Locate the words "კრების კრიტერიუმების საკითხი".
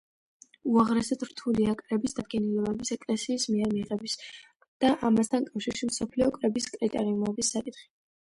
6.41-7.89